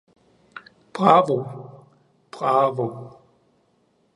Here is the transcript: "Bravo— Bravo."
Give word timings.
"Bravo— 0.93 1.37
Bravo." 2.31 2.87